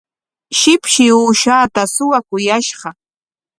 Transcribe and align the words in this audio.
Shipshi 0.59 1.05
uushaata 1.19 1.81
suwakuyashqa. 1.93 2.89